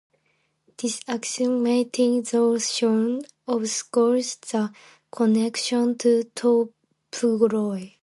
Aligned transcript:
This 0.77 0.99
axiomatization 1.01 3.23
obscures 3.47 4.35
the 4.37 4.71
connection 5.11 5.95
to 5.99 6.23
topology. 6.35 7.97